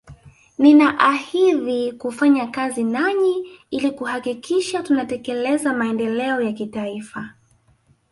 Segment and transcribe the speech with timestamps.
[0.59, 7.29] Ninaahidhi kufanya kazi nanyi ili kuhakikisha tunatekeleza maendeleo ya kitaifa